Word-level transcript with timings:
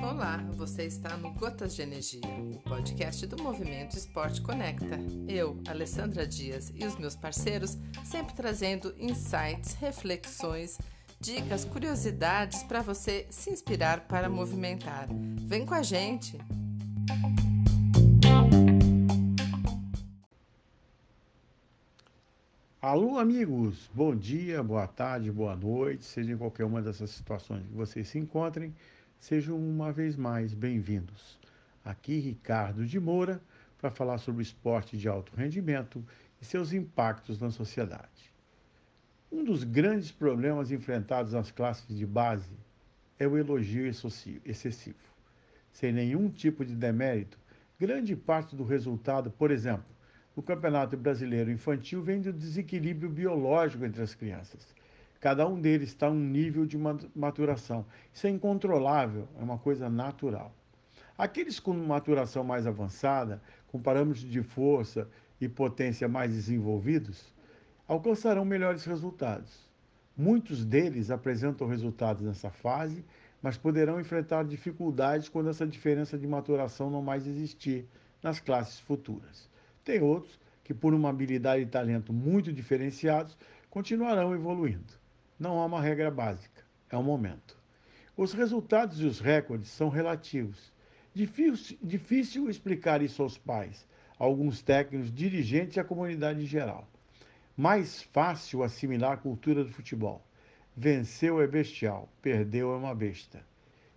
Olá, 0.00 0.36
você 0.54 0.84
está 0.84 1.16
no 1.16 1.32
Gotas 1.32 1.74
de 1.74 1.82
Energia, 1.82 2.20
o 2.24 2.58
podcast 2.68 3.26
do 3.26 3.42
Movimento 3.42 3.96
Esporte 3.96 4.40
Conecta. 4.40 4.98
Eu, 5.26 5.60
Alessandra 5.66 6.26
Dias 6.26 6.72
e 6.74 6.84
os 6.84 6.96
meus 6.96 7.16
parceiros 7.16 7.76
sempre 8.04 8.34
trazendo 8.34 8.94
insights, 8.96 9.74
reflexões, 9.74 10.78
dicas, 11.20 11.64
curiosidades 11.64 12.62
para 12.62 12.80
você 12.80 13.26
se 13.30 13.50
inspirar 13.50 14.06
para 14.06 14.28
movimentar. 14.28 15.08
Vem 15.46 15.66
com 15.66 15.74
a 15.74 15.82
gente! 15.82 16.38
Alô, 22.84 23.16
amigos! 23.16 23.88
Bom 23.94 24.12
dia, 24.12 24.60
boa 24.60 24.88
tarde, 24.88 25.30
boa 25.30 25.54
noite, 25.54 26.04
seja 26.04 26.32
em 26.32 26.36
qualquer 26.36 26.64
uma 26.64 26.82
dessas 26.82 27.10
situações 27.10 27.64
que 27.64 27.72
vocês 27.72 28.08
se 28.08 28.18
encontrem, 28.18 28.74
sejam 29.20 29.56
uma 29.56 29.92
vez 29.92 30.16
mais 30.16 30.52
bem-vindos. 30.52 31.38
Aqui, 31.84 32.18
Ricardo 32.18 32.84
de 32.84 32.98
Moura, 32.98 33.40
para 33.78 33.88
falar 33.88 34.18
sobre 34.18 34.40
o 34.40 34.42
esporte 34.42 34.96
de 34.96 35.06
alto 35.06 35.32
rendimento 35.36 36.04
e 36.40 36.44
seus 36.44 36.72
impactos 36.72 37.40
na 37.40 37.52
sociedade. 37.52 38.32
Um 39.30 39.44
dos 39.44 39.62
grandes 39.62 40.10
problemas 40.10 40.72
enfrentados 40.72 41.34
nas 41.34 41.52
classes 41.52 41.96
de 41.96 42.04
base 42.04 42.50
é 43.16 43.28
o 43.28 43.38
elogio 43.38 43.86
excessivo. 44.44 44.98
Sem 45.72 45.92
nenhum 45.92 46.28
tipo 46.28 46.64
de 46.64 46.74
demérito, 46.74 47.38
grande 47.78 48.16
parte 48.16 48.56
do 48.56 48.64
resultado, 48.64 49.30
por 49.30 49.52
exemplo, 49.52 49.86
no 50.36 50.42
Campeonato 50.42 50.96
Brasileiro 50.96 51.50
Infantil 51.50 52.02
vem 52.02 52.20
do 52.20 52.32
desequilíbrio 52.32 53.10
biológico 53.10 53.84
entre 53.84 54.02
as 54.02 54.14
crianças. 54.14 54.74
Cada 55.20 55.46
um 55.46 55.60
deles 55.60 55.90
está 55.90 56.08
em 56.08 56.12
um 56.12 56.18
nível 56.18 56.66
de 56.66 56.76
maturação. 57.14 57.86
Isso 58.12 58.26
é 58.26 58.30
incontrolável, 58.30 59.28
é 59.38 59.42
uma 59.42 59.58
coisa 59.58 59.88
natural. 59.88 60.52
Aqueles 61.16 61.60
com 61.60 61.72
maturação 61.74 62.42
mais 62.42 62.66
avançada, 62.66 63.40
com 63.68 63.80
parâmetros 63.80 64.24
de 64.24 64.42
força 64.42 65.08
e 65.40 65.48
potência 65.48 66.08
mais 66.08 66.32
desenvolvidos, 66.32 67.32
alcançarão 67.86 68.44
melhores 68.44 68.84
resultados. 68.84 69.70
Muitos 70.16 70.64
deles 70.64 71.10
apresentam 71.10 71.66
resultados 71.66 72.22
nessa 72.22 72.50
fase, 72.50 73.04
mas 73.40 73.56
poderão 73.56 74.00
enfrentar 74.00 74.44
dificuldades 74.44 75.28
quando 75.28 75.50
essa 75.50 75.66
diferença 75.66 76.18
de 76.18 76.26
maturação 76.26 76.90
não 76.90 77.02
mais 77.02 77.26
existir 77.26 77.86
nas 78.22 78.40
classes 78.40 78.80
futuras. 78.80 79.48
Tem 79.84 80.00
outros 80.00 80.38
que, 80.62 80.72
por 80.72 80.94
uma 80.94 81.10
habilidade 81.10 81.62
e 81.62 81.66
talento 81.66 82.12
muito 82.12 82.52
diferenciados, 82.52 83.36
continuarão 83.68 84.34
evoluindo. 84.34 84.94
Não 85.38 85.58
há 85.58 85.66
uma 85.66 85.80
regra 85.80 86.10
básica, 86.10 86.62
é 86.88 86.96
um 86.96 87.02
momento. 87.02 87.56
Os 88.16 88.32
resultados 88.32 89.00
e 89.00 89.04
os 89.04 89.18
recordes 89.18 89.68
são 89.70 89.88
relativos. 89.88 90.72
Difícil, 91.14 91.78
difícil 91.82 92.48
explicar 92.48 93.02
isso 93.02 93.22
aos 93.22 93.36
pais, 93.36 93.86
alguns 94.18 94.62
técnicos, 94.62 95.12
dirigentes 95.12 95.76
e 95.76 95.80
à 95.80 95.84
comunidade 95.84 96.42
em 96.42 96.46
geral. 96.46 96.86
Mais 97.56 98.02
fácil 98.02 98.62
assimilar 98.62 99.12
a 99.12 99.16
cultura 99.16 99.64
do 99.64 99.72
futebol. 99.72 100.24
Venceu 100.76 101.40
é 101.40 101.46
bestial, 101.46 102.08
perdeu 102.22 102.72
é 102.72 102.76
uma 102.76 102.94
besta. 102.94 103.44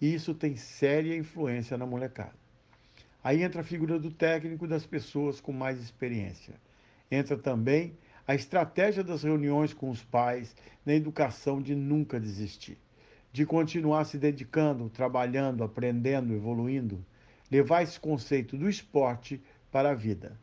E 0.00 0.12
isso 0.12 0.34
tem 0.34 0.56
séria 0.56 1.16
influência 1.16 1.78
na 1.78 1.86
molecada. 1.86 2.47
Aí 3.22 3.42
entra 3.42 3.62
a 3.62 3.64
figura 3.64 3.98
do 3.98 4.10
técnico 4.10 4.66
das 4.66 4.86
pessoas 4.86 5.40
com 5.40 5.52
mais 5.52 5.80
experiência. 5.80 6.54
Entra 7.10 7.36
também 7.36 7.96
a 8.26 8.34
estratégia 8.34 9.02
das 9.02 9.22
reuniões 9.22 9.72
com 9.72 9.90
os 9.90 10.04
pais 10.04 10.54
na 10.86 10.94
educação 10.94 11.60
de 11.60 11.74
nunca 11.74 12.20
desistir, 12.20 12.78
de 13.32 13.44
continuar 13.44 14.04
se 14.04 14.18
dedicando, 14.18 14.88
trabalhando, 14.88 15.64
aprendendo, 15.64 16.32
evoluindo, 16.32 17.04
levar 17.50 17.82
esse 17.82 17.98
conceito 17.98 18.56
do 18.56 18.68
esporte 18.68 19.42
para 19.72 19.90
a 19.90 19.94
vida. 19.94 20.38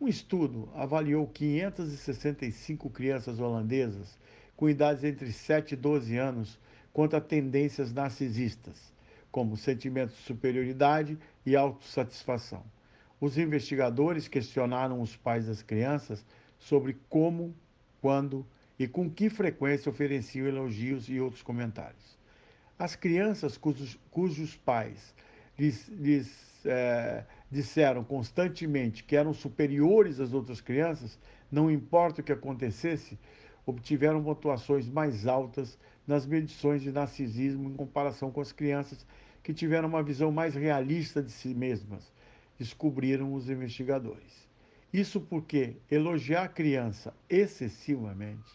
Um 0.00 0.06
estudo 0.06 0.68
avaliou 0.74 1.26
565 1.26 2.88
crianças 2.90 3.40
holandesas 3.40 4.18
com 4.56 4.68
idades 4.68 5.02
entre 5.02 5.32
7 5.32 5.72
e 5.72 5.76
12 5.76 6.16
anos 6.16 6.60
quanto 6.92 7.16
a 7.16 7.20
tendências 7.20 7.92
narcisistas 7.92 8.90
como 9.30 9.56
sentimento 9.56 10.10
de 10.10 10.22
superioridade 10.22 11.18
e 11.44 11.56
autossatisfação. 11.56 12.64
Os 13.20 13.36
investigadores 13.36 14.28
questionaram 14.28 15.00
os 15.00 15.16
pais 15.16 15.46
das 15.46 15.62
crianças 15.62 16.24
sobre 16.58 16.96
como, 17.08 17.54
quando 18.00 18.46
e 18.78 18.88
com 18.88 19.10
que 19.10 19.28
frequência 19.28 19.90
ofereciam 19.90 20.46
elogios 20.46 21.08
e 21.08 21.20
outros 21.20 21.42
comentários. 21.42 22.18
As 22.78 22.96
crianças 22.96 23.58
cujos, 23.58 23.98
cujos 24.10 24.56
pais 24.56 25.14
lhes, 25.58 25.86
lhes 25.88 26.50
é, 26.64 27.24
disseram 27.50 28.02
constantemente 28.02 29.04
que 29.04 29.16
eram 29.16 29.34
superiores 29.34 30.18
às 30.18 30.32
outras 30.32 30.62
crianças, 30.62 31.18
não 31.52 31.70
importa 31.70 32.22
o 32.22 32.24
que 32.24 32.32
acontecesse, 32.32 33.18
obtiveram 33.66 34.22
pontuações 34.24 34.88
mais 34.88 35.26
altas 35.26 35.78
nas 36.10 36.26
medições 36.26 36.82
de 36.82 36.90
narcisismo 36.90 37.70
em 37.70 37.74
comparação 37.74 38.32
com 38.32 38.40
as 38.40 38.50
crianças 38.50 39.06
que 39.44 39.54
tiveram 39.54 39.88
uma 39.88 40.02
visão 40.02 40.32
mais 40.32 40.56
realista 40.56 41.22
de 41.22 41.30
si 41.30 41.54
mesmas, 41.54 42.12
descobriram 42.58 43.32
os 43.32 43.48
investigadores. 43.48 44.48
Isso 44.92 45.20
porque 45.20 45.76
elogiar 45.88 46.42
a 46.42 46.48
criança 46.48 47.14
excessivamente 47.28 48.50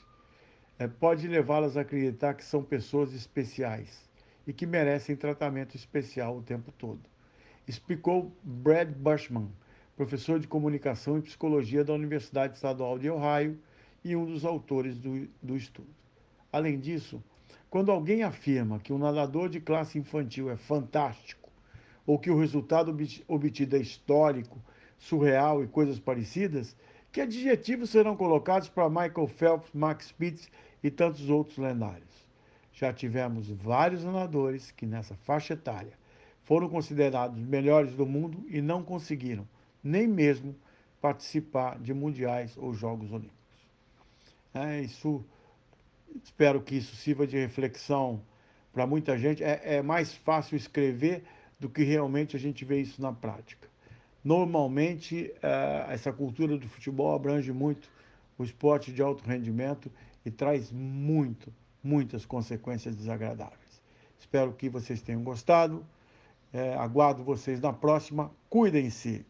é, 0.78 0.86
pode 0.86 1.30
levá-las 1.30 1.78
a 1.78 1.82
acreditar 1.82 2.34
que 2.34 2.44
são 2.44 2.62
pessoas 2.62 3.14
especiais 3.14 4.04
e 4.46 4.52
que 4.52 4.66
merecem 4.66 5.16
tratamento 5.16 5.78
especial 5.78 6.38
o 6.38 6.44
tempo 6.44 6.74
todo. 6.74 7.10
Explicou 7.66 8.36
Brad 8.44 8.90
Bushman, 8.90 9.50
professor 9.96 10.42
de 10.42 10.48
comunicação 10.48 11.20
e 11.20 11.22
psicologia 11.22 11.86
da 11.86 11.94
Universidade 11.94 12.56
Estadual 12.56 13.00
de 13.00 13.10
Ohio 13.10 13.58
e 14.04 14.14
um 14.14 14.26
dos 14.26 14.44
autores 14.44 15.00
do, 15.00 15.26
do 15.42 15.56
estudo. 15.56 15.88
Além 16.52 16.78
disso, 16.78 17.24
quando 17.70 17.92
alguém 17.92 18.24
afirma 18.24 18.80
que 18.80 18.94
um 18.94 18.98
nadador 18.98 19.50
de 19.50 19.60
classe 19.60 19.98
infantil 19.98 20.50
é 20.50 20.56
fantástico, 20.56 21.50
ou 22.06 22.20
que 22.20 22.30
o 22.30 22.40
resultado 22.40 22.96
obtido 23.28 23.76
é 23.76 23.80
histórico, 23.80 24.62
surreal 24.98 25.64
e 25.64 25.68
coisas 25.68 26.00
parecidas, 26.00 26.76
que 27.12 27.22
adjetivos 27.22 27.90
serão 27.90 28.16
colocados 28.16 28.70
para 28.70 28.90
Michael 28.90 29.28
Phelps, 29.28 29.74
Max 29.74 30.08
Spitz 30.08 30.50
e 30.84 30.92
tantos 30.92 31.30
outros 31.30 31.58
lendários? 31.58 32.28
Já 32.74 32.92
tivemos 32.92 33.50
vários 33.50 34.04
nadadores 34.04 34.72
que 34.72 34.86
nessa 34.86 35.16
faixa 35.16 35.54
etária 35.54 35.94
foram 36.44 36.70
considerados 36.70 37.40
melhores 37.40 37.94
do 37.94 38.06
mundo 38.06 38.46
e 38.48 38.62
não 38.62 38.84
conseguiram 38.84 39.48
nem 39.84 40.08
mesmo 40.08 40.56
participar 41.02 41.80
de 41.80 41.94
mundiais 41.94 42.58
ou 42.58 42.74
Jogos 42.74 43.12
Olímpicos. 43.12 43.36
É, 44.54 44.82
isso 44.82 45.24
Espero 46.24 46.62
que 46.62 46.76
isso 46.76 46.96
sirva 46.96 47.28
de 47.28 47.38
reflexão 47.38 48.22
para 48.72 48.86
muita 48.86 49.18
gente. 49.18 49.44
É, 49.44 49.78
é, 49.78 49.82
mais 49.82 50.14
fácil 50.14 50.56
escrever 50.56 51.24
do 51.60 51.70
que 51.70 51.84
realmente 51.84 52.36
a 52.36 52.40
gente 52.40 52.66
vê 52.66 52.82
isso 52.82 53.02
na 53.02 53.14
prática. 53.14 53.68
Normalmente, 54.24 55.32
é, 55.42 55.86
essa 55.90 56.12
cultura 56.12 56.58
do 56.58 56.68
futebol 56.68 57.14
abrange 57.14 57.52
muito 57.52 57.90
o 58.38 58.44
esporte 58.44 58.92
de 58.92 59.02
alto 59.02 59.24
rendimento 59.24 59.92
e 60.26 60.32
traz 60.32 60.72
muito, 60.72 61.54
muitas 61.84 62.26
consequências 62.26 62.96
desagradáveis. 62.96 63.82
Espero 64.20 64.54
que 64.54 64.68
vocês 64.70 65.02
tenham 65.02 65.24
gostado. 65.24 65.86
É, 66.52 66.74
aguardo 66.76 67.24
vocês 67.24 67.60
na 67.60 67.72
próxima. 67.72 68.32
Cuidem-se! 68.50 69.26